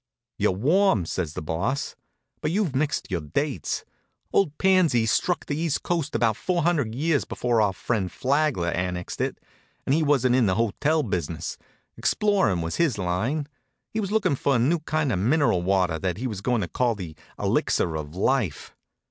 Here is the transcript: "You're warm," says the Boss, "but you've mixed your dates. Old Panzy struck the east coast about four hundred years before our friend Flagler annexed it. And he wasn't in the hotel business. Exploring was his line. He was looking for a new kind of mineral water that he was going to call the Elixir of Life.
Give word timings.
"You're 0.39 0.53
warm," 0.53 1.05
says 1.05 1.33
the 1.35 1.43
Boss, 1.43 1.95
"but 2.41 2.49
you've 2.49 2.75
mixed 2.75 3.11
your 3.11 3.21
dates. 3.21 3.85
Old 4.33 4.57
Panzy 4.57 5.07
struck 5.07 5.45
the 5.45 5.55
east 5.55 5.83
coast 5.83 6.15
about 6.15 6.35
four 6.35 6.63
hundred 6.63 6.95
years 6.95 7.23
before 7.23 7.61
our 7.61 7.71
friend 7.71 8.11
Flagler 8.11 8.69
annexed 8.69 9.21
it. 9.21 9.37
And 9.85 9.93
he 9.93 10.01
wasn't 10.01 10.33
in 10.35 10.47
the 10.47 10.55
hotel 10.55 11.03
business. 11.03 11.55
Exploring 11.97 12.61
was 12.61 12.77
his 12.77 12.97
line. 12.97 13.47
He 13.91 13.99
was 13.99 14.11
looking 14.11 14.35
for 14.35 14.55
a 14.55 14.57
new 14.57 14.79
kind 14.79 15.11
of 15.11 15.19
mineral 15.19 15.61
water 15.61 15.99
that 15.99 16.17
he 16.17 16.25
was 16.25 16.41
going 16.41 16.61
to 16.61 16.67
call 16.67 16.95
the 16.95 17.15
Elixir 17.37 17.95
of 17.95 18.15
Life. 18.15 18.73